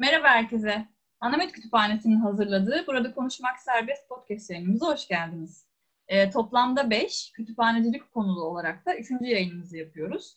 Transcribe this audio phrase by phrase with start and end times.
[0.00, 0.88] Merhaba herkese.
[1.20, 5.66] Anamet Kütüphanesi'nin hazırladığı Burada Konuşmak Serbest podcast yayınımıza hoş geldiniz.
[6.08, 9.10] E, toplamda 5 kütüphanecilik konulu olarak da 3.
[9.20, 10.36] yayınımızı yapıyoruz.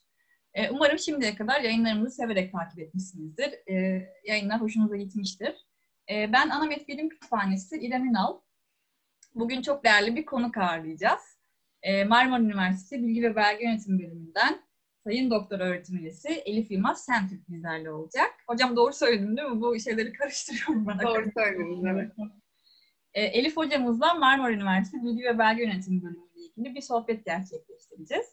[0.54, 3.70] E, umarım şimdiye kadar yayınlarımızı severek takip etmişsinizdir.
[3.70, 5.56] E, yayınlar hoşunuza gitmiştir.
[6.10, 8.40] E, ben Anamet Bilim Kütüphanesi İrem Ünal.
[9.36, 11.38] Bugün çok değerli bir konu ağırlayacağız.
[11.82, 14.62] E, Marmara Üniversitesi Bilgi ve Belge Yönetimi bölümünden
[15.04, 18.32] Sayın Doktor Öğretim Üyesi Elif Yılmaz Sentürk bizlerle olacak.
[18.48, 19.62] Hocam doğru söyledim değil mi?
[19.62, 21.02] Bu şeyleri karıştırıyorum bana.
[21.02, 22.12] Doğru söylediniz evet.
[23.14, 28.26] E, Elif hocamızla Marmara Üniversitesi Bilgi ve Belge Yönetimi bölümüyle ilgili bir sohbet gerçekleştireceğiz.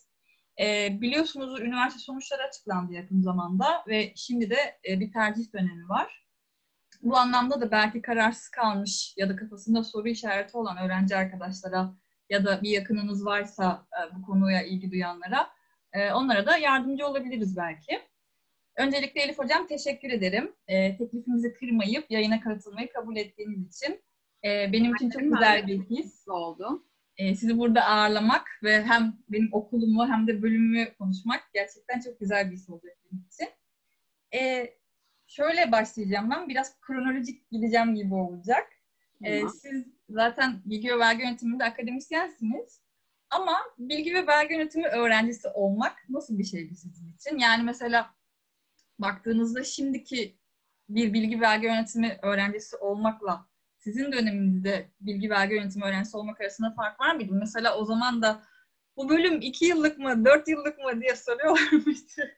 [0.61, 6.27] E, biliyorsunuz üniversite sonuçları açıklandı yakın zamanda ve şimdi de e, bir tercih dönemi var.
[7.02, 11.95] Bu anlamda da belki kararsız kalmış ya da kafasında soru işareti olan öğrenci arkadaşlara
[12.30, 15.50] ya da bir yakınınız varsa e, bu konuya ilgi duyanlara
[15.92, 18.00] e, onlara da yardımcı olabiliriz belki.
[18.76, 20.52] Öncelikle Elif Hocam teşekkür ederim.
[20.68, 24.02] E, teklifimizi kırmayıp yayına katılmayı kabul ettiğiniz için.
[24.44, 26.84] E, benim için çok güzel bir his oldu.
[27.16, 32.50] E, sizi burada ağırlamak ve hem benim okulumu hem de bölümümü konuşmak gerçekten çok güzel
[32.50, 33.48] bir his olacak benim için.
[34.34, 34.70] E,
[35.27, 36.48] şöyle başlayacağım ben.
[36.48, 38.72] Biraz kronolojik gideceğim gibi olacak.
[39.25, 42.80] E, siz zaten bilgi ve belge yönetiminde akademisyensiniz.
[43.31, 47.39] Ama bilgi ve belge yönetimi öğrencisi olmak nasıl bir şeydi sizin için?
[47.39, 48.14] Yani mesela
[48.98, 50.37] baktığınızda şimdiki
[50.89, 53.47] bir bilgi belge yönetimi öğrencisi olmakla
[53.78, 57.33] sizin döneminizde bilgi belge yönetimi öğrencisi olmak arasında fark var mıydı?
[57.34, 58.42] Mesela o zaman da
[58.97, 62.37] bu bölüm iki yıllık mı, dört yıllık mı diye soruyorlar mıydı?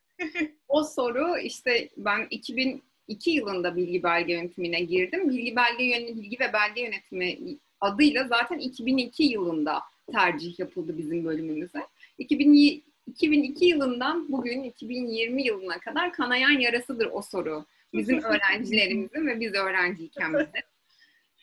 [0.69, 5.29] o soru işte ben 2002 yılında bilgi belge yönetimine girdim.
[5.29, 11.87] Bilgi belge yönetimi, bilgi ve belge yönetimi adıyla zaten 2002 yılında tercih yapıldı bizim bölümümüze.
[12.19, 17.67] 2000, 2002 yılından bugün 2020 yılına kadar kanayan yarasıdır o soru.
[17.93, 20.63] Bizim öğrencilerimizin ve biz öğrenciyken bize.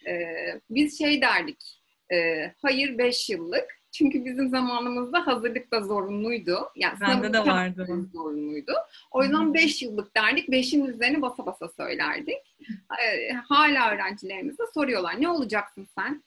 [0.08, 3.80] Ee, biz şey derdik, e, hayır 5 yıllık.
[3.92, 6.58] Çünkü bizim zamanımızda hazırlık da zorunluydu.
[6.76, 8.08] Yani Bende de vardı.
[8.14, 8.72] Zorunluydu.
[9.12, 10.50] O yüzden 5 yıllık derdik.
[10.50, 12.56] 5'in üzerine basa basa söylerdik.
[13.04, 15.22] Ee, hala öğrencilerimize soruyorlar.
[15.22, 16.24] Ne olacaksın sen?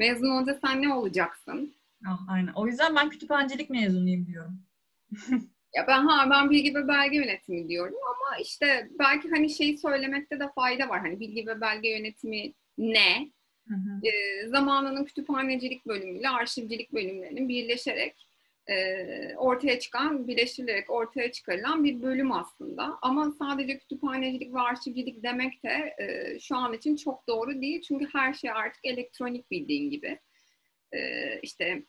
[0.00, 1.74] Mezun olunca sen ne olacaksın?
[2.06, 2.52] Ah, aynen.
[2.52, 4.62] O yüzden ben kütüphanecilik mezunuyum diyorum.
[5.76, 10.40] ya ben ha ben bilgi ve belge yönetimi diyorum ama işte belki hani şeyi söylemekte
[10.40, 11.00] de fayda var.
[11.00, 13.30] Hani bilgi ve belge yönetimi ne?
[13.68, 14.06] Hı hı.
[14.06, 18.26] E, zamanının kütüphanecilik bölümüyle arşivcilik bölümlerinin birleşerek
[18.70, 22.98] e, ortaya çıkan, birleştirilerek ortaya çıkarılan bir bölüm aslında.
[23.02, 27.82] Ama sadece kütüphanecilik ve arşivcilik demek de e, şu an için çok doğru değil.
[27.82, 30.18] Çünkü her şey artık elektronik bildiğin gibi.
[30.92, 31.00] E,
[31.42, 31.82] işte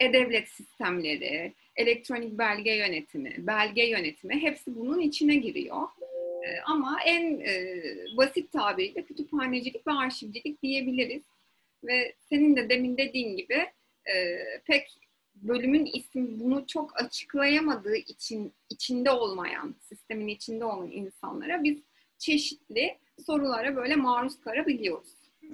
[0.00, 5.82] e-devlet sistemleri, elektronik belge yönetimi, belge yönetimi hepsi bunun içine giriyor.
[6.46, 7.82] E, ama en e,
[8.16, 11.22] basit tabiriyle kütüphanecilik ve arşivcilik diyebiliriz.
[11.84, 13.66] Ve senin de demin dediğin gibi
[14.14, 14.14] e,
[14.64, 15.03] pek
[15.34, 21.78] bölümün ismi bunu çok açıklayamadığı için içinde olmayan, sistemin içinde olan insanlara biz
[22.18, 25.14] çeşitli sorulara böyle maruz kalabiliyoruz.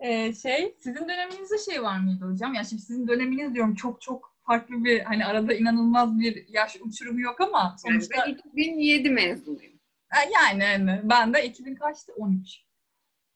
[0.00, 2.54] ee, şey, sizin döneminizde şey var mıydı hocam?
[2.54, 7.20] Ya şimdi sizin döneminiz diyorum çok çok farklı bir hani arada inanılmaz bir yaş uçurumu
[7.20, 8.24] yok ama sonuçta...
[8.26, 9.72] Ben 2007 mezunuyum.
[10.32, 12.12] Yani, yani ben de 2000 kaçtı?
[12.16, 12.64] 13.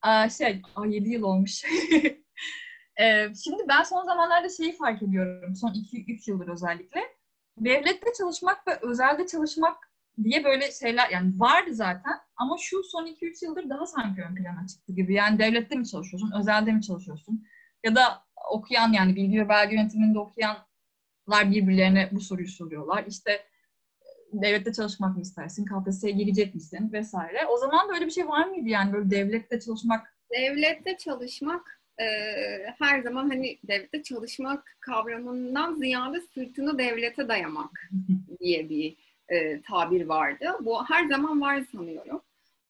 [0.07, 1.65] Ee, şey, ay 7 yıl olmuş.
[3.01, 5.57] Ee, şimdi ben son zamanlarda şeyi fark ediyorum.
[5.57, 7.01] Son 2-3 yıldır özellikle.
[7.59, 9.91] Devlette çalışmak ve özelde çalışmak
[10.25, 14.67] diye böyle şeyler yani vardı zaten ama şu son 2-3 yıldır daha sanki ön plana
[14.67, 15.15] çıktı gibi.
[15.15, 17.45] Yani devlette mi çalışıyorsun, özelde mi çalışıyorsun?
[17.85, 23.05] Ya da okuyan yani bilgi ve belge yönetiminde okuyanlar birbirlerine bu soruyu soruyorlar.
[23.09, 23.47] İşte
[24.33, 27.47] devlette çalışmak mı istersin, KPSS'ye girecek misin vesaire.
[27.47, 30.17] O zaman da öyle bir şey var mıydı yani böyle devlette çalışmak?
[30.31, 32.07] Devlette çalışmak e,
[32.79, 37.91] her zaman hani devlette çalışmak kavramından ziyade sırtını devlete dayamak
[38.41, 38.97] diye bir
[39.29, 40.47] e, tabir vardı.
[40.61, 42.23] Bu her zaman var sanıyorum.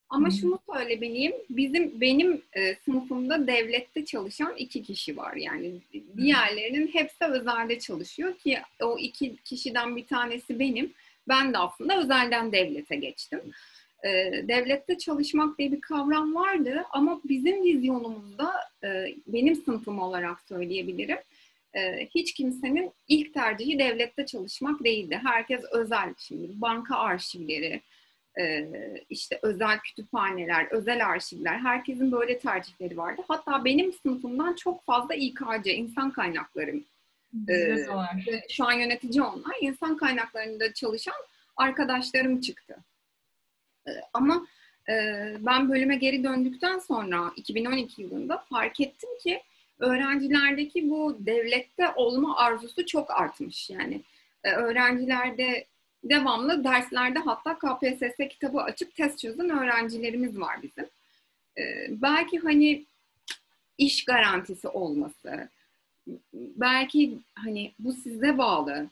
[0.09, 5.35] Ama şunu söylemeliyim, bizim benim e, sınıfımda devlette çalışan iki kişi var.
[5.35, 5.81] Yani
[6.17, 10.93] diğerlerinin hepsi özelde çalışıyor ki o iki kişiden bir tanesi benim.
[11.27, 13.41] Ben de aslında özelden devlete geçtim
[14.03, 14.09] e,
[14.47, 18.51] devlette çalışmak diye bir kavram vardı ama bizim vizyonumuzda
[19.27, 21.17] benim sınıfım olarak söyleyebilirim.
[21.77, 25.19] E, hiç kimsenin ilk tercihi devlette çalışmak değildi.
[25.23, 27.81] Herkes özel şimdi banka arşivleri,
[28.39, 28.67] e,
[29.09, 33.21] işte özel kütüphaneler, özel arşivler, herkesin böyle tercihleri vardı.
[33.27, 36.75] Hatta benim sınıfımdan çok fazla İKC, insan kaynakları,
[37.49, 37.77] e,
[38.49, 41.15] şu an yönetici onlar, insan kaynaklarında çalışan
[41.57, 42.75] arkadaşlarım çıktı.
[44.13, 44.47] ama
[45.39, 49.41] ben bölüme geri döndükten sonra 2012 yılında fark ettim ki
[49.79, 53.69] öğrencilerdeki bu devlette olma arzusu çok artmış.
[53.69, 54.01] Yani
[54.43, 55.65] öğrencilerde
[56.03, 60.85] devamlı derslerde hatta KPSS kitabı açıp test çözen öğrencilerimiz var bizim.
[61.89, 62.85] Belki hani
[63.77, 65.49] iş garantisi olması,
[66.33, 68.87] belki hani bu size bağlı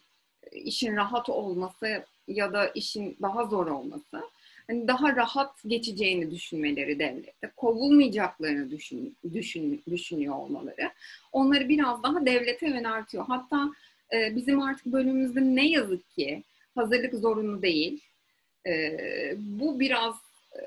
[0.51, 4.22] işin rahat olması ya da işin daha zor olması
[4.68, 10.92] hani daha rahat geçeceğini düşünmeleri devlette, kovulmayacaklarını düşün, düşün, düşünüyor olmaları
[11.31, 13.25] onları biraz daha devlete yöneltiyor.
[13.27, 13.72] Hatta
[14.13, 16.44] e, bizim artık bölümümüzde ne yazık ki
[16.75, 18.01] hazırlık zorunlu değil.
[18.68, 18.98] E,
[19.38, 20.16] bu biraz
[20.54, 20.60] e,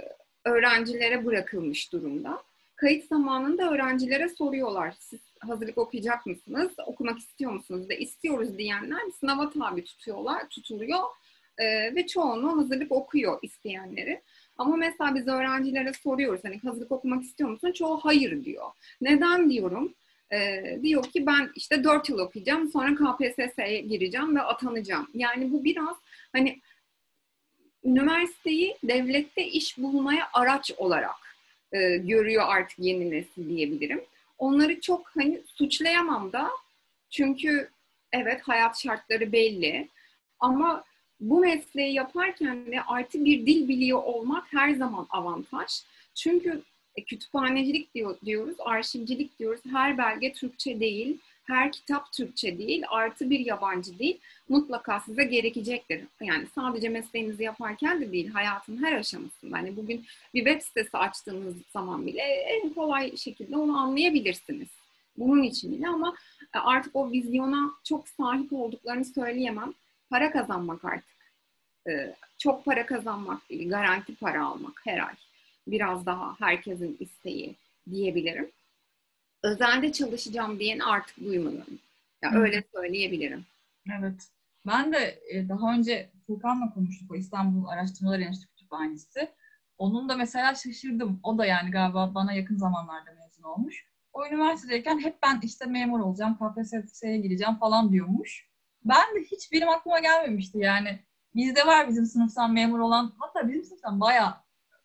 [0.44, 2.42] öğrencilere bırakılmış durumda.
[2.76, 4.94] Kayıt zamanında öğrencilere soruyorlar.
[4.98, 6.72] Siz hazırlık okuyacak mısınız?
[6.86, 7.88] Okumak istiyor musunuz?
[7.88, 11.00] De istiyoruz diyenler sınava tabi tutuyorlar, tutuluyor
[11.58, 14.22] e, ve çoğunluğu hazırlık okuyor isteyenleri.
[14.58, 17.72] Ama mesela biz öğrencilere soruyoruz hani hazırlık okumak istiyor musun?
[17.72, 18.66] Çoğu hayır diyor.
[19.00, 19.94] Neden diyorum?
[20.32, 25.08] E, diyor ki ben işte 4 yıl okuyacağım sonra KPSS'ye gireceğim ve atanacağım.
[25.14, 25.96] Yani bu biraz
[26.32, 26.60] hani
[27.84, 31.36] üniversiteyi devlette iş bulmaya araç olarak
[31.72, 34.04] e, görüyor artık yeni nesil diyebilirim.
[34.38, 36.50] Onları çok hani suçlayamam da
[37.10, 37.70] çünkü
[38.12, 39.88] evet hayat şartları belli
[40.40, 40.84] ama
[41.20, 45.70] bu mesleği yaparken de artı bir dil biliyor olmak her zaman avantaj.
[46.14, 46.62] Çünkü
[46.96, 49.60] e, kütüphanecilik diyor, diyoruz, arşivcilik diyoruz.
[49.70, 54.18] Her belge Türkçe değil, her kitap Türkçe değil, artı bir yabancı değil.
[54.48, 56.04] Mutlaka size gerekecektir.
[56.20, 59.56] Yani sadece mesleğinizi yaparken de değil, hayatın her aşamasında.
[59.56, 60.04] Hani bugün
[60.34, 64.68] bir web sitesi açtığınız zaman bile en kolay şekilde onu anlayabilirsiniz.
[65.16, 66.14] Bunun için bile ama
[66.54, 69.74] e, artık o vizyona çok sahip olduklarını söyleyemem
[70.10, 71.18] para kazanmak artık.
[71.88, 75.14] Ee, çok para kazanmak değil, garanti para almak her ay.
[75.66, 77.56] Biraz daha herkesin isteği
[77.90, 78.50] diyebilirim.
[79.42, 81.18] Özelde çalışacağım diyen artık.
[81.18, 81.32] Ya
[82.22, 83.46] yani öyle söyleyebilirim.
[83.98, 84.28] Evet.
[84.66, 89.28] Ben de e, daha önce Furkan'la konuştuk o İstanbul Araştırmalar Enstitüsü Kütüphanesi.
[89.78, 91.20] Onun da mesela şaşırdım.
[91.22, 93.86] O da yani galiba bana yakın zamanlarda mezun olmuş.
[94.12, 98.47] O üniversitedeyken hep ben işte memur olacağım, KPSS'ye gireceğim falan diyormuş.
[98.84, 100.98] Ben de hiç benim aklıma gelmemişti yani.
[101.34, 104.34] Bizde var bizim sınıftan memur olan, hatta bizim sınıftan bayağı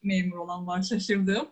[0.03, 1.47] memur olan var şaşırdığım.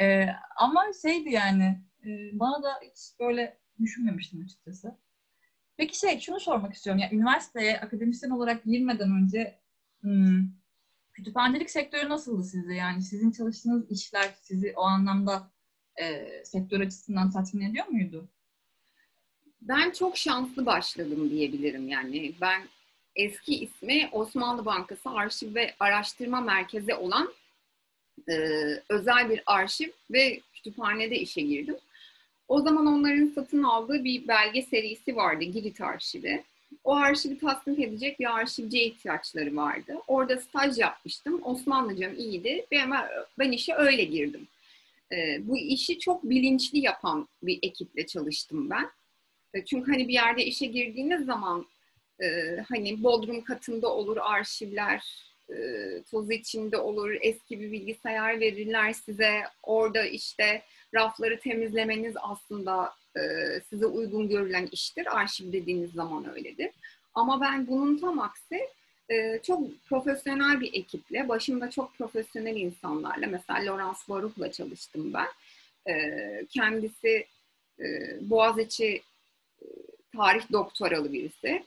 [0.00, 0.26] Ee,
[0.56, 4.98] ama şeydi yani, e, bana da hiç böyle düşünmemiştim açıkçası.
[5.76, 7.02] Peki şey, şunu sormak istiyorum.
[7.02, 9.58] Yani üniversiteye akademisyen olarak girmeden önce
[10.00, 10.40] hmm,
[11.12, 12.74] kütüphanecilik sektörü nasıldı sizde?
[12.74, 15.50] Yani sizin çalıştığınız işler sizi o anlamda
[16.00, 18.28] e, sektör açısından tatmin ediyor muydu?
[19.62, 22.32] Ben çok şanslı başladım diyebilirim yani.
[22.40, 22.68] Ben
[23.16, 27.32] eski ismi Osmanlı Bankası Arşiv ve Araştırma Merkezi olan
[28.28, 28.34] e,
[28.88, 31.76] özel bir arşiv ve kütüphanede işe girdim.
[32.48, 36.44] O zaman onların satın aldığı bir belge serisi vardı, Girit Arşivi.
[36.84, 39.94] O arşivi tasnif edecek bir arşivciye ihtiyaçları vardı.
[40.06, 41.40] Orada staj yapmıştım.
[41.44, 43.06] Osmanlıcam iyiydi ve ben,
[43.38, 44.48] ben işe öyle girdim.
[45.12, 48.90] E, bu işi çok bilinçli yapan bir ekiple çalıştım ben.
[49.54, 51.66] E, çünkü hani bir yerde işe girdiğiniz zaman
[52.22, 55.56] e, hani bodrum katında olur arşivler, e,
[56.10, 59.42] toz içinde olur, eski bir bilgisayar verirler size.
[59.62, 60.62] Orada işte
[60.94, 63.20] rafları temizlemeniz aslında e,
[63.70, 65.18] size uygun görülen iştir.
[65.18, 66.70] Arşiv dediğiniz zaman öyledir.
[67.14, 68.68] Ama ben bunun tam aksi
[69.10, 75.28] e, çok profesyonel bir ekiple, başımda çok profesyonel insanlarla, mesela Laurence Baruch'la çalıştım ben.
[75.92, 77.26] E, kendisi
[77.80, 77.84] e,
[78.20, 79.02] Boğaziçi
[80.18, 81.64] tarih doktoralı birisi.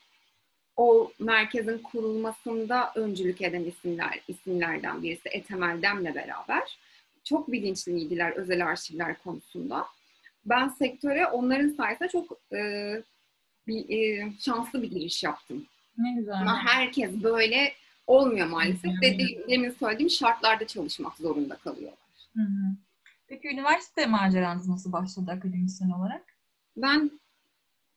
[0.77, 6.77] O merkezin kurulmasında öncülük eden isimler, isimlerden birisi Etemel Dem'le beraber.
[7.23, 9.85] Çok bilinçliydiler özel arşivler konusunda.
[10.45, 12.61] Ben sektöre onların sayesinde çok e,
[13.67, 15.65] bir, e, şanslı bir giriş yaptım.
[15.97, 16.41] Ne güzel.
[16.41, 17.73] Ama herkes böyle
[18.07, 18.91] olmuyor maalesef.
[19.01, 21.99] Dediğim, demin söylediğim şartlarda çalışmak zorunda kalıyorlar.
[22.35, 22.75] Hı hı.
[23.27, 26.23] Peki üniversite maceranız nasıl başladı akademisyen olarak?
[26.77, 27.11] Ben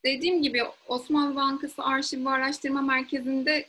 [0.04, 3.66] dediğim gibi Osmanlı Bankası Arşiv ve Araştırma Merkezi'nde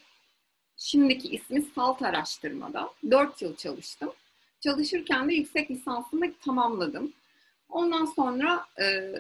[0.77, 4.11] şimdiki ismi SALT Araştırma'da 4 yıl çalıştım.
[4.59, 7.13] Çalışırken de yüksek lisansımı tamamladım.
[7.69, 9.13] Ondan sonra e,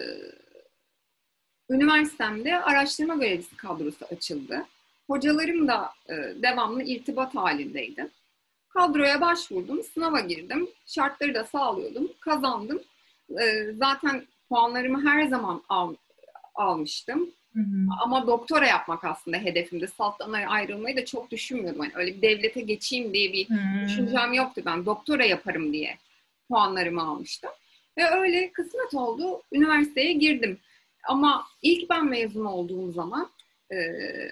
[1.69, 4.65] üniversitemde araştırma görevlisi kadrosu açıldı.
[5.07, 8.09] Hocalarım da e, devamlı irtibat halindeydi.
[8.69, 12.81] Kadroya başvurdum, sınava girdim, şartları da sağlıyordum, kazandım.
[13.41, 15.95] E, zaten puanlarımı her zaman al,
[16.55, 17.31] almıştım.
[17.53, 17.87] Hı hı.
[18.03, 19.87] Ama doktora yapmak aslında hedefimdi.
[19.87, 21.83] Salttan ayrılmayı da çok düşünmüyordum.
[21.83, 23.85] Yani öyle bir devlete geçeyim diye bir hı.
[23.85, 24.85] düşüncem yoktu ben.
[24.85, 25.97] Doktora yaparım diye
[26.49, 27.51] puanlarımı almıştım.
[27.97, 29.41] Ve öyle kısmet oldu.
[29.51, 30.57] Üniversiteye girdim.
[31.07, 33.29] Ama ilk ben mezun olduğum zaman
[33.71, 33.77] e,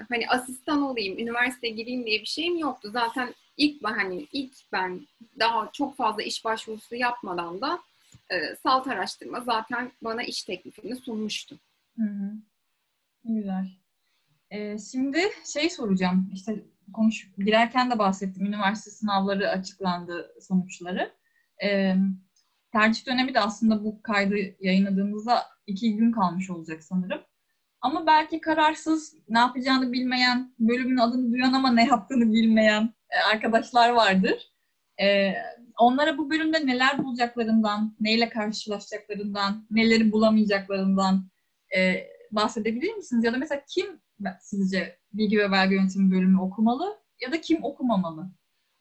[0.10, 2.90] hani asistan olayım, üniversiteye gireyim diye bir şeyim yoktu.
[2.94, 5.08] Zaten ilk ben hani ilk ben
[5.40, 7.80] daha çok fazla iş başvurusu yapmadan da
[8.32, 11.60] e, salt araştırma zaten bana iş teklifini sunmuştu.
[11.98, 12.32] Hı hı.
[13.24, 13.68] Güzel.
[14.50, 15.20] Ee, şimdi
[15.54, 16.30] şey soracağım.
[16.34, 18.46] İşte konuş girerken de bahsettim.
[18.46, 21.12] Üniversite sınavları açıklandı sonuçları.
[21.64, 21.96] Ee,
[22.72, 27.22] tercih dönemi de aslında bu kaydı yayınladığımızda iki gün kalmış olacak sanırım.
[27.82, 33.90] Ama belki kararsız, ne yapacağını bilmeyen, bölümün adını duyan ama ne yaptığını bilmeyen e, arkadaşlar
[33.90, 34.52] vardır.
[35.02, 35.34] Ee,
[35.78, 41.30] onlara bu bölümde neler bulacaklarından, neyle karşılaşacaklarından, neleri bulamayacaklarından
[41.76, 43.24] e, bahsedebilir misiniz?
[43.24, 44.00] Ya da mesela kim
[44.42, 48.28] sizce bilgi ve belge yönetimi bölümü okumalı ya da kim okumamalı?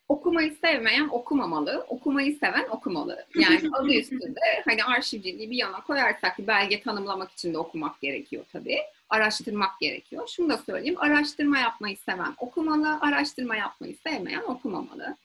[0.08, 3.26] Okumayı sevmeyen okumamalı, okumayı seven okumalı.
[3.34, 8.78] Yani adı üstünde hani arşivciliği bir yana koyarsak belge tanımlamak için de okumak gerekiyor tabii.
[9.08, 10.28] Araştırmak gerekiyor.
[10.28, 15.16] Şunu da söyleyeyim, araştırma yapmayı seven okumalı, araştırma yapmayı sevmeyen okumamalı.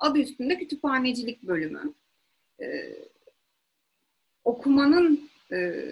[0.00, 1.92] Adı üstünde kütüphanecilik bölümü.
[2.62, 2.96] Ee,
[4.44, 5.82] okumanın e,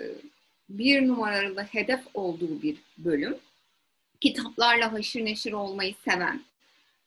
[0.69, 3.37] bir numaralı hedef olduğu bir bölüm.
[4.21, 6.43] Kitaplarla haşır neşir olmayı seven,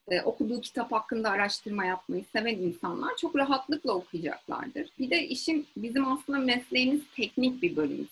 [0.08, 4.89] e, okuduğu kitap hakkında araştırma yapmayı seven insanlar çok rahatlıkla okuyacaklardır.
[5.00, 8.08] Bir de işin bizim aslında mesleğimiz teknik bir bölüm.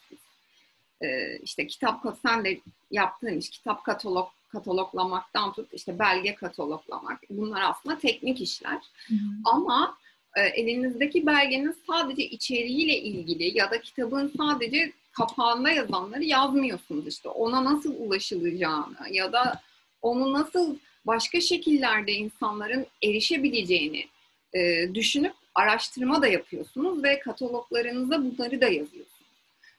[1.02, 2.60] E, işte kitap sen de
[2.92, 8.82] yaptığın iş kitap katalog kataloglamaktan tut işte belge kataloglamak bunlar aslında teknik işler.
[9.08, 9.18] Hı hı.
[9.46, 9.98] Ama
[10.36, 17.66] e, elinizdeki belgenin sadece içeriğiyle ilgili ya da kitabın sadece kapağında yazanları yazmıyorsunuz işte ona
[17.66, 19.62] nasıl ulaşılacağını ya da
[20.02, 24.06] onu nasıl başka şekillerde insanların erişebileceğini
[24.54, 29.20] e, düşünüp araştırma da yapıyorsunuz ve kataloglarınıza bunları da yazıyorsunuz.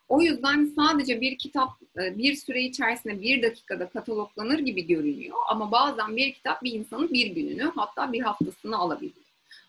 [0.09, 1.71] O yüzden sadece bir kitap
[2.03, 7.13] e, bir süre içerisinde bir dakikada kataloglanır gibi görünüyor ama bazen bir kitap bir insanın
[7.13, 9.13] bir gününü hatta bir haftasını alabilir.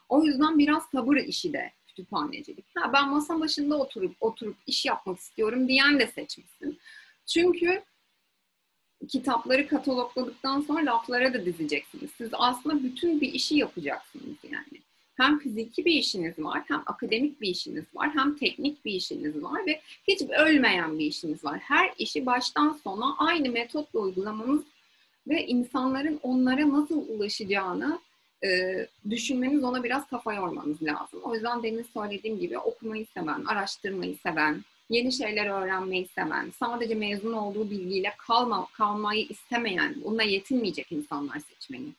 [0.09, 2.65] O yüzden biraz sabır işi de kütüphanecilik.
[2.75, 6.79] Ha, ben masa başında oturup oturup iş yapmak istiyorum diyen de seçmişsin.
[7.25, 7.83] Çünkü
[9.07, 12.11] kitapları katalogladıktan sonra raflara da dizeceksiniz.
[12.17, 14.81] Siz aslında bütün bir işi yapacaksınız yani.
[15.15, 19.65] Hem fiziki bir işiniz var, hem akademik bir işiniz var, hem teknik bir işiniz var
[19.65, 21.59] ve hiç ölmeyen bir işiniz var.
[21.59, 24.61] Her işi baştan sona aynı metotla uygulamanız
[25.27, 27.99] ve insanların onlara nasıl ulaşacağını
[28.45, 31.19] e, düşünmeniz, ona biraz kafa yormanız lazım.
[31.23, 37.33] O yüzden demin söylediğim gibi okumayı seven, araştırmayı seven, yeni şeyler öğrenmeyi seven, sadece mezun
[37.33, 41.93] olduğu bilgiyle kalma, kalmayı istemeyen, bununla yetinmeyecek insanlar seçmeni.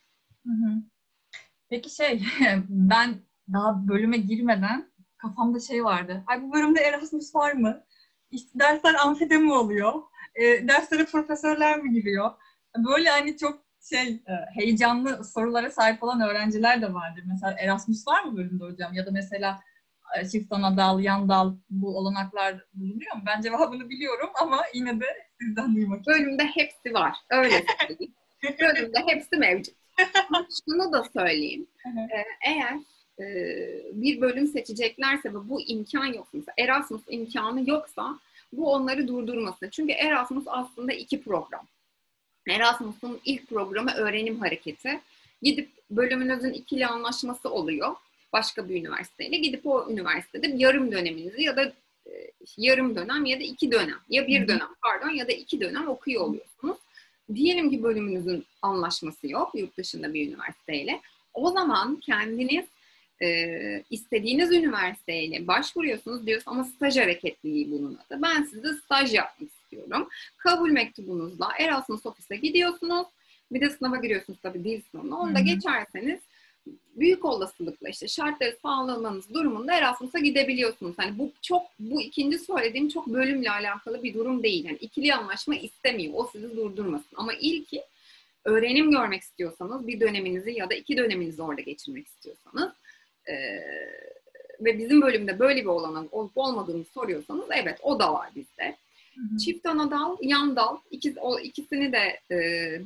[1.68, 2.22] Peki şey,
[2.68, 3.14] ben
[3.52, 6.24] daha bölüme girmeden kafamda şey vardı.
[6.26, 7.84] Ay bu bölümde Erasmus var mı?
[8.30, 10.02] İşte dersler amfide mi oluyor?
[10.34, 12.30] E, derslere profesörler mi giriyor?
[12.76, 14.22] Böyle hani çok şey
[14.54, 17.22] heyecanlı sorulara sahip olan öğrenciler de vardır.
[17.26, 18.94] Mesela Erasmus var mı bölümde hocam?
[18.94, 19.60] Ya da mesela
[20.18, 23.22] e, çift ana dal, yan dal bu olanaklar bulunuyor mu?
[23.26, 25.06] Ben cevabını biliyorum ama yine de
[25.40, 26.06] sizden duymak.
[26.06, 27.16] Bölümde hepsi var.
[27.30, 27.64] Öyle
[28.60, 29.74] Bölümde hepsi mevcut.
[30.64, 31.66] Şunu da söyleyeyim.
[31.86, 32.74] Ee, eğer
[33.20, 33.24] e,
[33.92, 38.18] bir bölüm seçeceklerse ve bu imkan yoksa, Erasmus imkanı yoksa
[38.52, 39.70] bu onları durdurmasın.
[39.70, 41.66] Çünkü Erasmus aslında iki program.
[42.48, 45.00] Erasmus'un ilk programı öğrenim hareketi.
[45.42, 47.94] Gidip bölümünüzün ikili anlaşması oluyor
[48.32, 49.36] başka bir üniversiteyle.
[49.36, 51.72] Gidip o üniversitede yarım döneminizi ya da
[52.06, 55.88] e, yarım dönem ya da iki dönem ya bir dönem pardon ya da iki dönem
[55.88, 56.76] okuyor oluyorsunuz.
[57.34, 61.00] Diyelim ki bölümünüzün anlaşması yok yurt dışında bir üniversiteyle.
[61.34, 62.64] O zaman kendiniz
[63.22, 68.22] e, istediğiniz üniversiteyle başvuruyorsunuz diyorsunuz ama staj hareketliliği bunun adı.
[68.22, 70.08] Ben size staj yapmak istiyorum.
[70.36, 73.06] Kabul mektubunuzla Erasmus ofise gidiyorsunuz.
[73.52, 75.18] Bir de sınava giriyorsunuz tabii dil sınavına.
[75.18, 76.20] Onu da geçerseniz
[76.96, 80.94] büyük olasılıkla işte şartları sağlamanız durumunda Erasmus'a gidebiliyorsunuz.
[80.98, 84.64] Hani bu çok bu ikinci söylediğim çok bölümle alakalı bir durum değil.
[84.64, 86.12] Yani ikili anlaşma istemiyor.
[86.16, 87.16] O sizi durdurmasın.
[87.16, 87.82] Ama ilki
[88.44, 92.72] öğrenim görmek istiyorsanız bir döneminizi ya da iki döneminizi orada geçirmek istiyorsanız
[93.28, 93.34] e,
[94.60, 98.76] ve bizim bölümde böyle bir olanak olup olmadığını soruyorsanız evet o da var bizde.
[99.14, 102.36] Hı Çift ana dal, yan dal iki, o ikisini de e,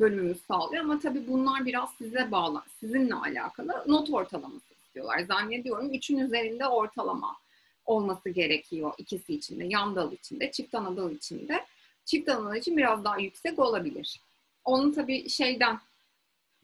[0.00, 5.21] bölümümüz sağlıyor ama tabii bunlar biraz size bağlı, sizinle alakalı not ortalaması istiyorlar.
[5.21, 7.37] Zannediyorum üçün üzerinde ortalama
[7.85, 11.64] olması gerekiyor ikisi içinde, yan dal içinde, çift ana dal içinde.
[12.04, 14.21] çift alan için biraz daha yüksek olabilir.
[14.64, 15.78] Onun tabii şeyden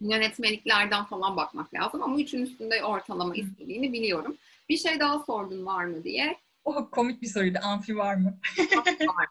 [0.00, 4.36] yönetmeliklerden falan bakmak lazım ama üçün üstünde ortalama istediğini biliyorum.
[4.68, 6.36] Bir şey daha sordun var mı diye.
[6.64, 7.58] Oh komik bir soruydu.
[7.62, 8.38] Amfi var mı?
[8.78, 9.26] Amfi var?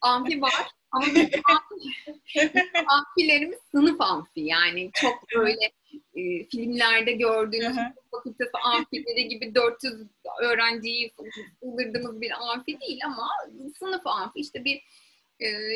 [0.00, 1.40] Amfi var ama bizim
[2.88, 5.64] amfilerimiz sınıf amfi yani çok böyle
[6.14, 7.76] e, filmlerde gördüğünüz
[8.10, 9.94] fakültesi amfileri gibi 400
[10.42, 11.14] öğrenciyi
[11.60, 13.28] sığdırdığımız bir amfi değil ama
[13.78, 14.82] sınıf amfi işte bir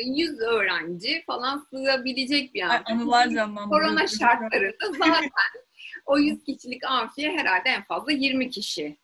[0.05, 2.93] 100 öğrenci falan sığabilecek bir amfi.
[2.93, 3.69] Anılar canlandı.
[3.69, 5.31] Korona şartlarında zaten
[6.05, 8.97] o 100 kişilik amfiye herhalde en fazla 20 kişi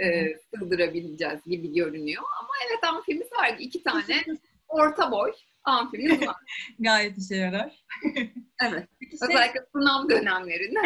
[0.00, 2.22] e, sığdırabileceğiz gibi görünüyor.
[2.40, 3.56] Ama evet amfimiz var.
[3.58, 4.24] iki tane
[4.68, 5.32] orta boy
[5.64, 6.36] amfimiz var.
[6.78, 7.84] Gayet işe yarar.
[8.62, 8.88] evet.
[9.00, 10.80] Peki şey- Özellikle sınav dönemlerinde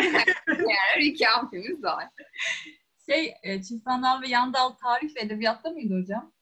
[0.47, 2.05] diğer iki amfimiz var.
[3.11, 3.35] Şey,
[3.69, 6.33] çift dal ve yan dal tarih ve edebiyatta mıydı hocam?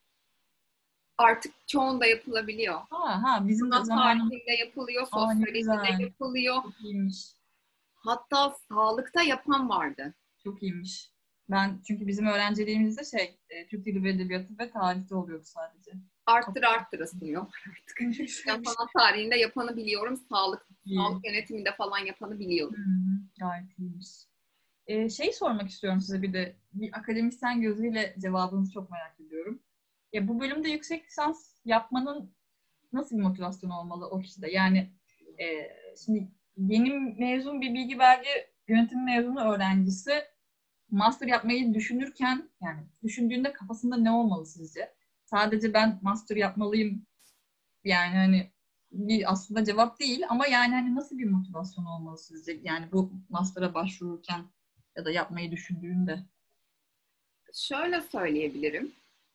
[1.19, 2.75] Artık çoğunda yapılabiliyor.
[2.91, 6.63] Ha, ha bizim de zamanında yapılıyor, sosyolojide yapılıyor.
[6.63, 7.17] Çok iyiymiş.
[7.95, 10.15] Hatta sağlıkta yapan vardı.
[10.45, 11.12] Çok iyiymiş.
[11.53, 15.91] Ben çünkü bizim öğrenciliğimizde şey e, Türk Dili ve Edebiyatı ve tarihte oluyordu sadece.
[16.27, 18.01] Arttır arttır ısınıyor artık.
[18.47, 20.17] ben sanat tarihinde yapanı biliyorum.
[20.29, 20.97] Sağlık, İyi.
[20.97, 22.77] sağlık yönetiminde falan yapanı biliyorum.
[22.77, 23.49] Hı-hı.
[23.49, 24.09] Gayet iyiymiş.
[24.87, 26.57] Ee, şey sormak istiyorum size bir de.
[26.73, 29.63] Bir akademisyen gözüyle cevabınızı çok merak ediyorum.
[30.13, 32.35] Ya bu bölümde yüksek lisans yapmanın
[32.93, 34.51] nasıl bir motivasyon olmalı o kişide?
[34.51, 34.91] Yani
[35.39, 35.47] e,
[36.05, 40.13] şimdi yeni mezun bir bilgi belge yönetim mezunu öğrencisi
[40.93, 44.93] master yapmayı düşünürken yani düşündüğünde kafasında ne olmalı sizce?
[45.25, 47.07] Sadece ben master yapmalıyım
[47.85, 48.51] yani hani
[48.93, 52.61] bir aslında cevap değil ama yani hani nasıl bir motivasyon olmalı sizce?
[52.63, 54.45] Yani bu master'a başvururken
[54.97, 56.19] ya da yapmayı düşündüğünde.
[57.55, 58.93] Şöyle söyleyebilirim.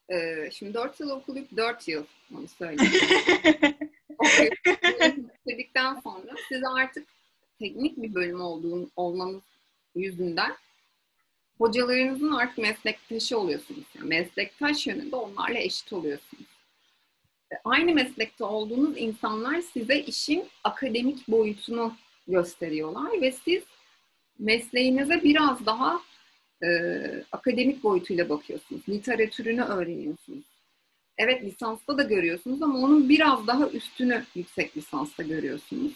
[0.09, 2.91] Ee, şimdi 4 yıl okuyup 4 yıl onu söyleyeyim.
[5.45, 7.07] Okuduktan sonra siz artık
[7.59, 9.43] teknik bir bölüm olduğun, olmanız
[9.95, 10.55] yüzünden
[11.57, 13.83] hocalarınızın artık meslektaşı oluyorsunuz.
[13.95, 16.45] Yani meslektaş yönünde onlarla eşit oluyorsunuz.
[17.63, 21.93] Aynı meslekte olduğunuz insanlar size işin akademik boyutunu
[22.27, 23.63] gösteriyorlar ve siz
[24.39, 26.01] mesleğinize biraz daha
[26.63, 26.67] e,
[27.31, 28.81] akademik boyutuyla bakıyorsunuz.
[28.89, 30.45] Literatürünü öğreniyorsunuz.
[31.17, 35.93] Evet lisansta da görüyorsunuz ama onun biraz daha üstünü yüksek lisansta görüyorsunuz.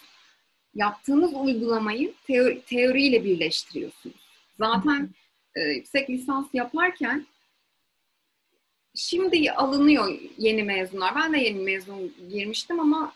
[0.75, 4.15] Yaptığınız uygulamayı teori, teoriyle birleştiriyorsunuz.
[4.57, 5.09] Zaten
[5.55, 7.25] e, yüksek lisans yaparken
[8.95, 11.15] şimdi alınıyor yeni mezunlar.
[11.15, 13.13] Ben de yeni mezun girmiştim ama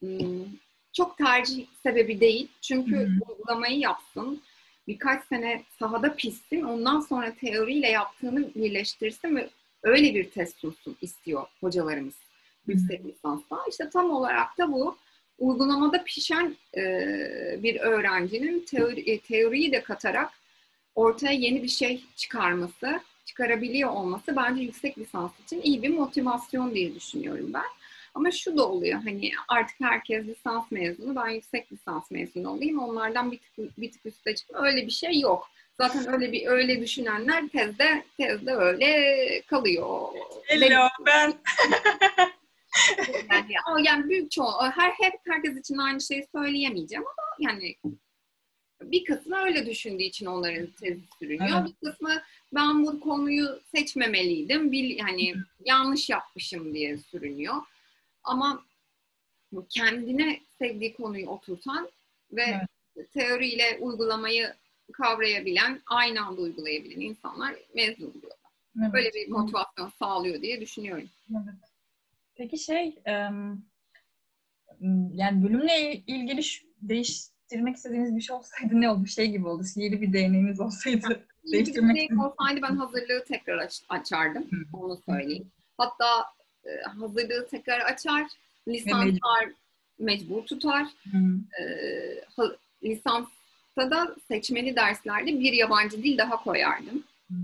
[0.00, 0.44] hmm,
[0.92, 2.48] çok tercih sebebi değil.
[2.60, 4.42] Çünkü hı uygulamayı yapsın,
[4.88, 9.48] birkaç sene sahada pişsin, ondan sonra teoriyle yaptığını birleştirsin ve
[9.82, 12.14] öyle bir test sunsun istiyor hocalarımız
[12.66, 13.56] yüksek lisansta.
[13.70, 14.96] İşte tam olarak da bu
[15.38, 16.82] uygulamada pişen e,
[17.62, 20.30] bir öğrencinin teori, e, teoriyi de katarak
[20.94, 26.94] ortaya yeni bir şey çıkarması, çıkarabiliyor olması bence yüksek lisans için iyi bir motivasyon diye
[26.94, 27.64] düşünüyorum ben.
[28.14, 33.32] Ama şu da oluyor hani artık herkes lisans mezunu, ben yüksek lisans mezunu olayım, onlardan
[33.32, 35.50] bir tık, bir tık üstte çıkıp öyle bir şey yok.
[35.80, 40.08] Zaten öyle bir öyle düşünenler tezde tezde öyle kalıyor.
[40.46, 41.34] Hello ben.
[43.30, 47.76] yani, yani büyük çoğu her hep herkes için aynı şeyi söyleyemeyeceğim ama yani
[48.90, 51.58] bir kısmı öyle düşündüğü için onların tezi sürünüyor.
[51.60, 51.74] Evet.
[51.82, 52.22] Bir kısmı
[52.54, 54.72] ben bu konuyu seçmemeliydim.
[54.72, 57.54] Bir, hani yanlış yapmışım diye sürünüyor.
[58.24, 58.64] Ama
[59.68, 61.88] kendine sevdiği konuyu oturtan
[62.32, 62.60] ve
[62.96, 63.12] evet.
[63.12, 64.54] teoriyle uygulamayı
[64.92, 68.38] kavrayabilen, aynı anda uygulayabilen insanlar mezun oluyorlar.
[68.82, 68.92] Evet.
[68.92, 71.08] Böyle bir motivasyon sağlıyor diye düşünüyorum.
[71.30, 71.54] Evet.
[72.34, 72.94] Peki şey,
[75.14, 76.42] yani bölümle ilgili
[76.82, 79.06] değiş değiştirmek istediğiniz bir şey olsaydı ne olur?
[79.06, 79.64] Şey gibi oldu.
[79.64, 81.26] Sihirli bir değneğiniz olsaydı.
[81.52, 84.46] değiştirmek bir olsaydı ben hazırlığı tekrar aç, açardım.
[84.72, 85.50] Onu söyleyeyim.
[85.78, 86.24] Hatta
[86.64, 88.26] e, hazırlığı tekrar açar.
[88.68, 89.48] Lisanslar
[89.98, 90.86] mecbur tutar.
[91.60, 91.64] E,
[92.36, 92.44] ha,
[92.82, 97.04] lisansta da seçmeli derslerde bir yabancı dil daha koyardım.
[97.30, 97.34] Hı.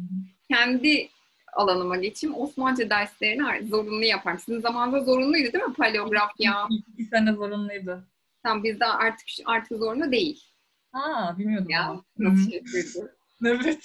[0.50, 1.08] Kendi
[1.52, 2.36] alanıma geçeyim.
[2.36, 4.38] Osmanlıca derslerini zorunlu yaparım.
[4.38, 5.74] Sizin zamanında zorunluydu değil mi?
[5.74, 6.68] Paleografya.
[6.70, 8.04] İki sene zorunluydu.
[8.42, 10.44] Tam bizde artık artık zorunlu değil.
[10.92, 11.70] Ha bilmiyordum.
[11.70, 12.62] Ya nasıl şey
[13.44, 13.84] Evet.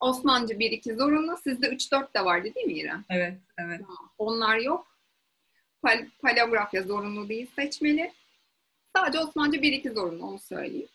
[0.00, 1.36] Osmanlıca 1-2 zorunlu.
[1.36, 3.04] Sizde 3-4 de vardı değil mi İrem?
[3.10, 3.80] Evet, evet.
[4.18, 4.86] Onlar yok.
[5.82, 8.12] Pal paleografya zorunlu değil seçmeli.
[8.96, 10.88] Sadece Osmanlıca 1-2 zorunlu onu söyleyeyim.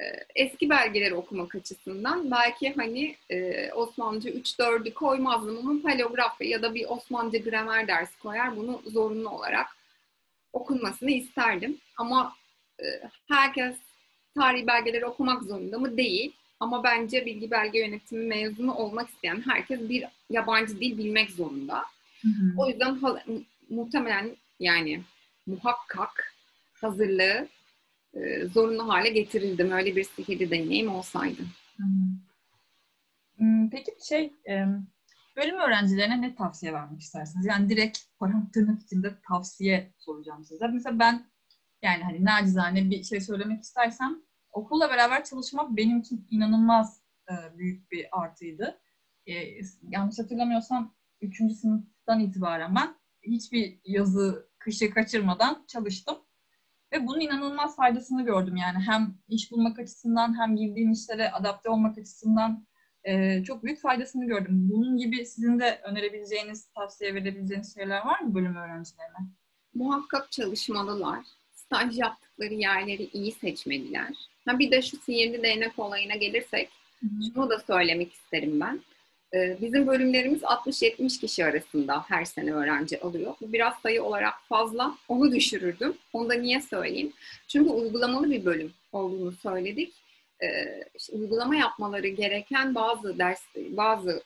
[0.00, 6.74] Ee, eski belgeleri okumak açısından belki hani e, Osmanlıca 3-4'ü koymazdım ama paleografya ya da
[6.74, 9.66] bir Osmanlıca gramer dersi koyar bunu zorunlu olarak
[10.52, 11.78] okunmasını isterdim.
[12.00, 12.32] Ama
[12.80, 12.84] e,
[13.28, 13.76] herkes
[14.34, 15.96] tarihi belgeleri okumak zorunda mı?
[15.96, 16.32] Değil.
[16.60, 21.84] Ama bence bilgi belge yönetimi mezunu olmak isteyen herkes bir yabancı dil bilmek zorunda.
[22.22, 22.54] Hı hı.
[22.56, 22.98] O yüzden
[23.70, 25.00] muhtemelen yani
[25.46, 26.34] muhakkak
[26.80, 27.48] hazırlığı
[28.14, 29.72] e, zorunlu hale getirildim.
[29.72, 31.42] Öyle bir sihirli deneyim olsaydı.
[31.76, 31.82] Hı
[33.36, 34.32] hmm, Peki şey,
[35.36, 37.46] bölüm öğrencilerine ne tavsiye vermek istersiniz?
[37.46, 40.68] Yani direkt parmak tırnak içinde tavsiye soracağım size.
[40.68, 41.30] Mesela ben
[41.82, 47.90] yani hani nacizane bir şey söylemek istersem okulla beraber çalışmak benim için inanılmaz e, büyük
[47.90, 48.80] bir artıydı.
[49.26, 49.32] E,
[49.88, 51.36] yanlış hatırlamıyorsam 3.
[51.36, 56.18] sınıftan itibaren ben hiçbir yazı, kışı kaçırmadan çalıştım.
[56.92, 58.78] Ve bunun inanılmaz faydasını gördüm yani.
[58.78, 62.66] Hem iş bulmak açısından hem girdiğim işlere adapte olmak açısından
[63.04, 64.68] e, çok büyük faydasını gördüm.
[64.70, 69.18] Bunun gibi sizin de önerebileceğiniz, tavsiye verebileceğiniz şeyler var mı bölüm öğrencilerine?
[69.74, 71.39] Muhakkak çalışmalılar.
[71.70, 74.08] Staj yaptıkları yerleri iyi seçmeliler.
[74.46, 76.68] Ha bir de şu sihirli değnek olayına gelirsek,
[77.00, 77.32] Hı-hı.
[77.34, 78.80] şunu da söylemek isterim ben.
[79.34, 83.34] Ee, bizim bölümlerimiz 60-70 kişi arasında her sene öğrenci alıyor.
[83.40, 84.94] Bu biraz sayı olarak fazla.
[85.08, 85.94] Onu düşürürdüm.
[86.12, 87.12] Onu da niye söyleyeyim?
[87.48, 89.94] Çünkü uygulamalı bir bölüm olduğunu söyledik.
[90.42, 94.22] Ee, işte uygulama yapmaları gereken bazı ders bazı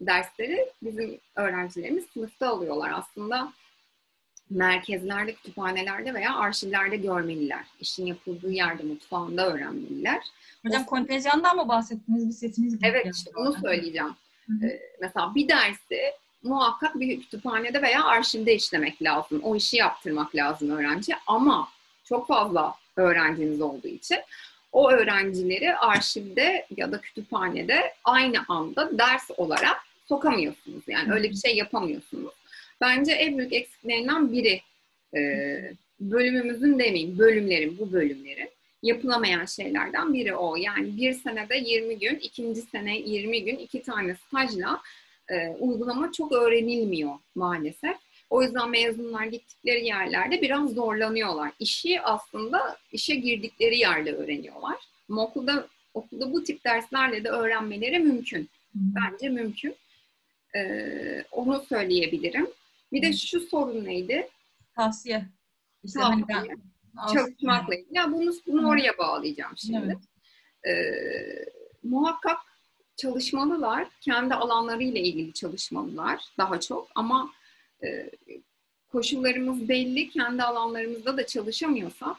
[0.00, 2.92] dersleri bizim öğrencilerimiz sınıfta alıyorlar.
[2.94, 3.52] Aslında
[4.50, 7.64] merkezlerde, kütüphanelerde veya arşivlerde görmeliler.
[7.80, 10.22] İşin yapıldığı yerde, mutfağında öğrenmeliler.
[10.66, 12.28] Hocam o, kontenjandan mı bahsettiniz?
[12.28, 12.86] Bir setiniz gibi.
[12.86, 14.14] Evet, işte onu söyleyeceğim.
[14.62, 16.00] Ee, mesela bir dersi
[16.42, 19.40] muhakkak bir kütüphanede veya arşivde işlemek lazım.
[19.42, 21.12] O işi yaptırmak lazım öğrenci.
[21.26, 21.68] Ama
[22.04, 24.18] çok fazla öğrenciniz olduğu için
[24.72, 29.76] o öğrencileri arşivde ya da kütüphanede aynı anda ders olarak
[30.08, 30.82] sokamıyorsunuz.
[30.86, 32.34] Yani öyle bir şey yapamıyorsunuz.
[32.80, 34.60] Bence en büyük eksiklerinden biri
[35.16, 35.20] e,
[36.00, 38.50] bölümümüzün demeyeyim, bölümlerin, bu bölümlerin
[38.82, 40.56] yapılamayan şeylerden biri o.
[40.56, 44.80] Yani bir senede 20 gün, ikinci sene 20 gün, iki tane stajla
[45.28, 47.96] e, uygulama çok öğrenilmiyor maalesef.
[48.30, 51.52] O yüzden mezunlar gittikleri yerlerde biraz zorlanıyorlar.
[51.58, 54.76] İşi aslında işe girdikleri yerde öğreniyorlar.
[55.10, 58.48] Ama okulda okulda bu tip derslerle de öğrenmeleri mümkün.
[58.74, 59.76] Bence mümkün.
[60.56, 62.46] Ee, onu söyleyebilirim.
[62.92, 64.28] Bir de şu sorun neydi?
[64.76, 65.26] Tavsiye.
[65.84, 66.24] İşte Tavsiye.
[66.26, 66.58] Hani ben
[67.14, 67.96] çalışmakla ilgili.
[67.96, 69.78] Ya bunu, bunu oraya bağlayacağım şimdi.
[69.84, 69.98] Evet.
[70.66, 71.44] Ee,
[71.82, 72.38] muhakkak
[72.96, 73.88] çalışmalılar.
[74.00, 77.30] Kendi alanlarıyla ilgili çalışmalılar daha çok ama
[77.84, 78.10] e,
[78.88, 80.10] koşullarımız belli.
[80.10, 82.16] Kendi alanlarımızda da çalışamıyorsak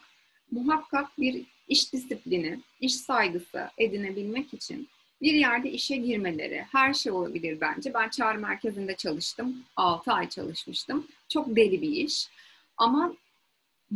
[0.51, 4.87] muhakkak bir iş disiplini, iş saygısı edinebilmek için
[5.21, 7.93] bir yerde işe girmeleri, her şey olabilir bence.
[7.93, 9.63] Ben çağrı merkezinde çalıştım.
[9.75, 11.07] 6 ay çalışmıştım.
[11.29, 12.27] Çok deli bir iş.
[12.77, 13.13] Ama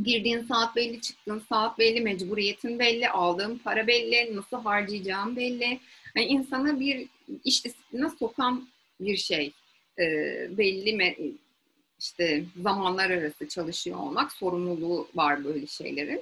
[0.04, 5.80] girdiğin saat belli, çıktığın saat belli, mecburiyetin belli, aldığın para belli, nasıl harcayacağın belli.
[6.16, 7.08] Yani insana bir
[7.44, 8.68] iş disipline sokan
[9.00, 9.52] bir şey.
[10.00, 10.04] E,
[10.58, 11.32] belli me-
[12.00, 16.22] işte zamanlar arası çalışıyor olmak, sorumluluğu var böyle şeylerin.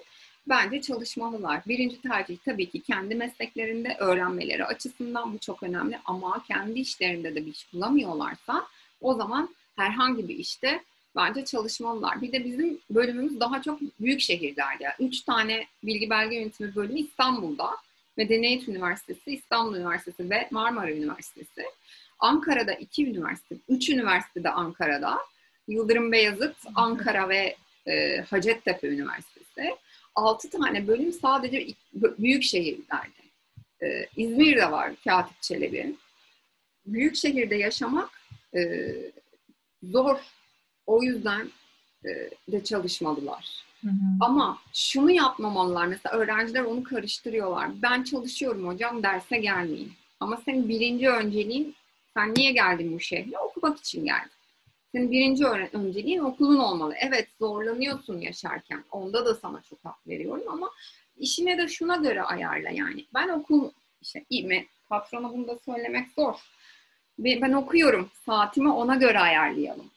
[0.50, 1.62] Bence çalışmalılar.
[1.68, 7.46] Birinci tercih tabii ki kendi mesleklerinde öğrenmeleri açısından bu çok önemli ama kendi işlerinde de
[7.46, 8.68] bir iş bulamıyorlarsa
[9.02, 10.84] o zaman herhangi bir işte
[11.16, 12.22] bence çalışmalılar.
[12.22, 14.86] Bir de bizim bölümümüz daha çok büyük şehirlerde.
[15.00, 17.70] Üç tane bilgi belge yönetimi bölümü İstanbul'da.
[18.18, 21.64] Medeniyet Üniversitesi, İstanbul Üniversitesi ve Marmara Üniversitesi.
[22.20, 25.20] Ankara'da iki üniversite, üç üniversite de Ankara'da.
[25.68, 27.56] Yıldırım Beyazıt, Ankara ve
[27.88, 29.76] e, Hacettepe Üniversitesi.
[30.20, 33.20] Altı tane bölüm sadece büyük şehirlerde.
[33.84, 35.96] Ee, İzmir'de var Katip Çelebi.
[36.86, 38.10] Büyük şehirde yaşamak
[38.56, 38.62] e,
[39.84, 40.20] zor
[40.86, 41.50] o yüzden
[42.06, 42.10] e,
[42.52, 43.66] de çalışmalılar.
[43.82, 43.94] Hı hı.
[44.20, 45.88] Ama şunu yapmamalılar.
[45.88, 47.82] Mesela öğrenciler onu karıştırıyorlar.
[47.82, 49.92] Ben çalışıyorum hocam derse gelmeyin.
[50.20, 51.76] Ama senin birinci önceliğin
[52.14, 53.38] sen niye geldin bu şehre?
[53.38, 54.32] Okumak için geldin.
[54.92, 56.94] Senin birinci önceliğin okulun olmalı.
[57.00, 58.84] Evet zorlanıyorsun yaşarken.
[58.92, 60.70] Onda da sana çok hak veriyorum ama
[61.18, 63.06] işine de şuna göre ayarla yani.
[63.14, 63.72] Ben okul
[64.02, 64.66] işte iyi mi?
[64.90, 66.36] Patrona bunu da söylemek zor.
[67.20, 68.10] Ben okuyorum.
[68.26, 69.92] Saatimi ona göre ayarlayalım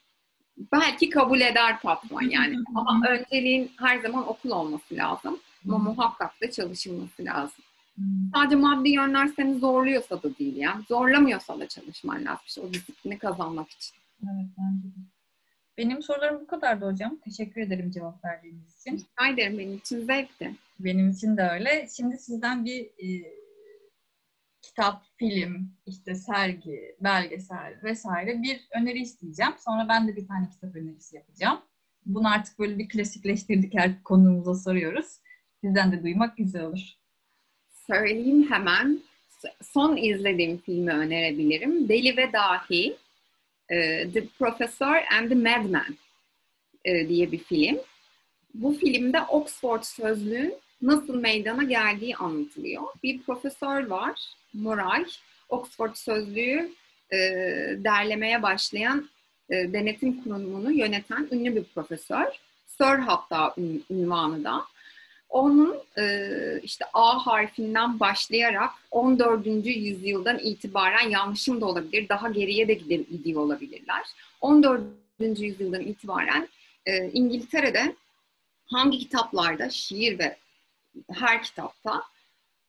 [0.57, 2.55] belki kabul eder patron yani.
[2.75, 5.39] Ama önceliğin her zaman okul olması lazım.
[5.67, 7.63] Ama muhakkak da çalışılması lazım.
[8.33, 10.81] Sadece maddi yönler seni zorluyorsa da değil ya.
[10.87, 12.43] Zorlamıyorsa da çalışman lazım.
[12.47, 13.95] İşte o disiplini kazanmak için.
[14.23, 14.99] Evet bence de.
[15.77, 17.19] Benim sorularım bu kadardı hocam.
[17.25, 18.93] Teşekkür ederim cevap verdiğiniz için.
[18.93, 19.57] Rica ederim.
[19.57, 20.51] Benim için zevkti.
[20.79, 21.87] Benim için de öyle.
[21.97, 23.33] Şimdi sizden bir e,
[24.61, 29.53] kitap, film, işte sergi, belgesel vesaire bir öneri isteyeceğim.
[29.57, 31.59] Sonra ben de bir tane kitap önerisi yapacağım.
[32.05, 35.19] bunu artık böyle bir klasikleştirdik her konuğumuza soruyoruz.
[35.61, 36.93] Sizden de duymak güzel olur.
[37.87, 38.99] Söyleyeyim hemen.
[39.61, 41.89] Son izlediğim filmi önerebilirim.
[41.89, 42.97] Deli ve Dahi.
[43.69, 45.97] E, the Professor and the Madman
[46.85, 47.79] e, diye bir film.
[48.53, 52.83] Bu filmde Oxford sözlüğün nasıl meydana geldiği anlatılıyor.
[53.03, 54.19] Bir profesör var,
[54.53, 55.05] Moray.
[55.49, 56.71] Oxford sözlüğü
[57.11, 57.17] e,
[57.83, 59.09] derlemeye başlayan
[59.49, 62.25] e, denetim kurumunu yöneten ünlü bir profesör.
[62.67, 63.55] Sir hatta
[63.89, 64.65] ünvanı da.
[65.33, 66.25] Onun e,
[66.63, 69.47] işte A harfinden başlayarak 14.
[69.65, 74.05] yüzyıldan itibaren yanlışım da olabilir, daha geriye de gidiyor olabilirler.
[74.41, 74.83] 14.
[75.19, 76.49] yüzyıldan itibaren
[76.85, 77.95] e, İngiltere'de
[78.65, 80.37] hangi kitaplarda şiir ve
[81.11, 82.03] her kitapta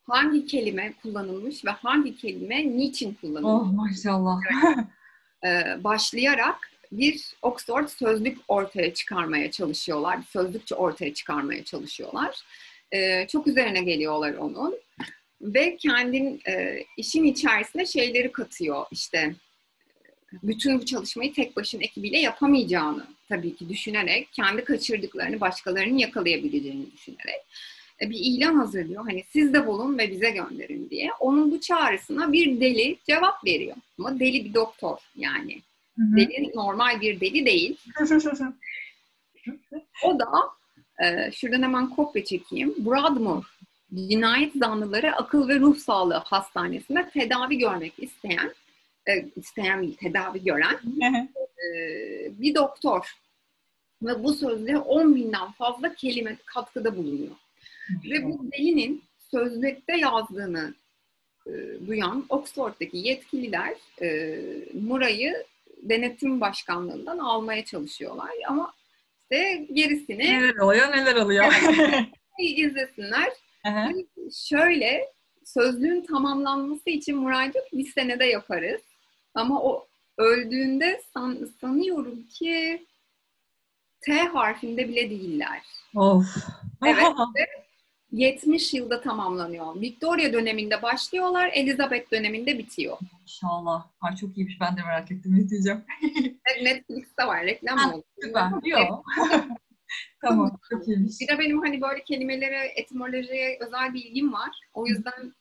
[0.04, 3.68] hangi kelime kullanılmış ve hangi kelime niçin kullanılmış?
[3.68, 4.40] Oh maşallah.
[5.44, 10.20] e, başlayarak bir Oxford sözlük ortaya çıkarmaya çalışıyorlar.
[10.20, 12.42] Bir sözlükçe ortaya çıkarmaya çalışıyorlar.
[12.92, 14.74] E, çok üzerine geliyorlar onun.
[15.40, 18.86] Ve kendin e, işin içerisine şeyleri katıyor.
[18.90, 19.34] İşte
[20.42, 27.40] bütün bu çalışmayı tek başına ekibiyle yapamayacağını tabii ki düşünerek, kendi kaçırdıklarını başkalarının yakalayabileceğini düşünerek
[28.00, 29.04] e, bir ilan hazırlıyor.
[29.08, 31.10] Hani siz de bulun ve bize gönderin diye.
[31.20, 33.76] Onun bu çağrısına bir deli cevap veriyor.
[33.98, 35.62] Ama deli bir doktor yani.
[35.98, 37.76] Deli normal bir deli değil.
[40.04, 40.26] o da
[41.04, 42.74] e, şuradan hemen kopya çekeyim.
[42.78, 43.54] Broadmoor
[43.94, 48.54] cinayet zanlıları akıl ve ruh sağlığı hastanesinde tedavi görmek isteyen
[49.08, 53.14] e, isteyen tedavi gören e, bir doktor.
[54.02, 57.36] Ve bu sözde 10 binden fazla kelime katkıda bulunuyor.
[58.10, 60.74] Ve bu delinin sözlükte yazdığını
[61.46, 61.52] e,
[61.86, 64.38] duyan Oxford'daki yetkililer e,
[64.74, 65.44] Muray'ı
[65.88, 68.30] denetim başkanlığından almaya çalışıyorlar.
[68.48, 68.74] Ama
[69.22, 70.18] işte gerisini...
[70.18, 71.44] Neler oluyor, neler oluyor.
[72.38, 73.32] izlesinler.
[74.48, 75.12] Şöyle,
[75.44, 78.80] sözlüğün tamamlanması için ki bir senede yaparız.
[79.34, 79.86] Ama o
[80.18, 82.86] öldüğünde san, sanıyorum ki
[84.00, 85.62] T harfinde bile değiller.
[85.94, 86.26] Of.
[86.86, 87.04] Evet.
[88.14, 89.80] 70 yılda tamamlanıyor.
[89.80, 92.98] Victoria döneminde başlıyorlar, Elizabeth döneminde bitiyor.
[93.22, 93.86] İnşallah.
[94.00, 94.60] Ay çok iyiymiş.
[94.60, 95.36] Ben de merak ettim.
[95.36, 95.84] İzleyeceğim.
[96.62, 97.44] Netflix'te var.
[97.44, 98.04] Reklam mı oldu?
[98.22, 98.50] Süper.
[98.64, 99.04] Yok.
[100.20, 100.58] tamam.
[100.70, 101.20] Çok iyiymiş.
[101.20, 104.50] Bir de benim hani böyle kelimelere, etimolojiye özel bir ilgim var.
[104.74, 105.34] O yüzden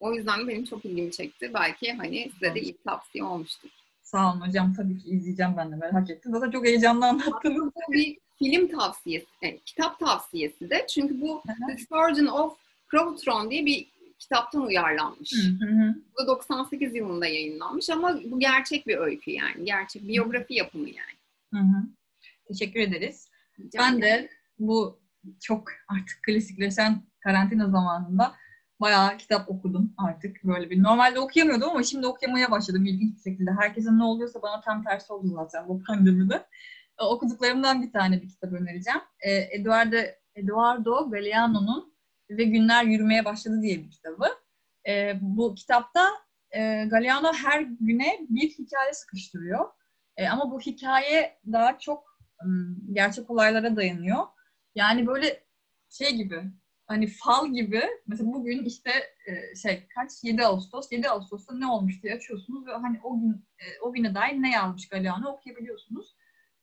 [0.00, 1.50] o yüzden benim çok ilgimi çekti.
[1.54, 3.70] Belki hani size de ilk tavsiye olmuştur.
[4.02, 4.74] Sağ olun hocam.
[4.74, 6.32] Tabii ki izleyeceğim ben de merak ettim.
[6.32, 7.72] Zaten çok heyecanlı anlattınız.
[7.92, 10.86] Bir film tavsiyesi, yani kitap tavsiyesi de.
[10.88, 12.56] Çünkü bu The Surgeon of
[12.90, 15.32] Crowtron diye bir kitaptan uyarlanmış.
[15.32, 15.94] Hı hı.
[16.18, 19.64] Bu 98 yılında yayınlanmış ama bu gerçek bir öykü yani.
[19.64, 21.18] Gerçek biyografi yapımı yani.
[21.54, 21.82] Hı hı.
[22.48, 23.28] Teşekkür ederiz.
[23.58, 24.98] Rica ben de bu
[25.40, 28.34] çok artık klasikleşen karantina zamanında
[28.80, 30.82] bayağı kitap okudum artık böyle bir.
[30.82, 33.50] Normalde okuyamıyordum ama şimdi okuyamaya başladım ilginç bir şekilde.
[33.60, 36.46] Herkesin ne oluyorsa bana tam tersi oldu zaten bu pandemide.
[37.00, 39.00] E, okuduklarımdan bir tane bir kitap önereceğim.
[39.20, 39.96] E, Eduardo,
[40.34, 41.94] Eduardo Galeano'nun
[42.30, 44.26] Ve Günler Yürümeye Başladı diye bir kitabı.
[44.88, 46.08] E, bu kitapta
[46.50, 49.70] e, Galeano her güne bir hikaye sıkıştırıyor.
[50.16, 52.18] E, ama bu hikaye daha çok
[52.92, 54.24] gerçek olaylara dayanıyor.
[54.74, 55.44] Yani böyle
[55.90, 56.42] şey gibi
[56.86, 58.90] hani fal gibi mesela bugün işte
[59.26, 63.46] e, şey kaç 7 Ağustos 7 Ağustos'ta ne olmuş diye açıyorsunuz ve hani o gün
[63.58, 66.16] e, o güne dair ne yazmış Galeano okuyabiliyorsunuz.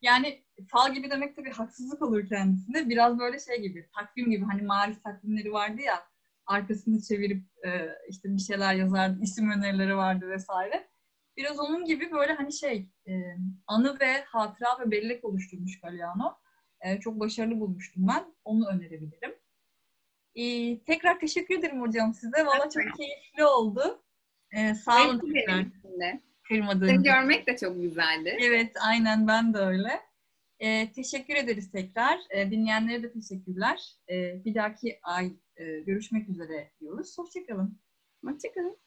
[0.06, 2.90] Yani fal gibi demek tabii haksızlık olur kendisine.
[2.90, 6.04] Biraz böyle şey gibi takvim gibi hani marif takvimleri vardı ya
[6.46, 10.88] arkasını çevirip e, işte bir şeyler yazardı, isim önerileri vardı vesaire.
[11.38, 12.90] Biraz onun gibi böyle hani şey
[13.68, 16.38] anı ve hatıra ve bellek oluşturmuş Galeano.
[17.02, 18.36] çok başarılı bulmuştum ben.
[18.44, 19.36] Onu önerebilirim.
[20.36, 22.46] Ee, tekrar teşekkür ederim hocam size.
[22.46, 24.04] Valla çok keyifli oldu.
[24.52, 25.22] Ee, sağ olun
[26.48, 28.38] Kırmadığınız görmek de çok güzeldi.
[28.42, 30.02] Evet, aynen ben de öyle.
[30.60, 32.20] Ee, teşekkür ederiz tekrar.
[32.30, 33.80] Ee, dinleyenlere de teşekkürler.
[34.10, 37.18] Ee, bir dahaki ay e, görüşmek üzere diyoruz.
[37.18, 37.80] Hoşçakalın.
[38.26, 38.78] Hoşçakalın.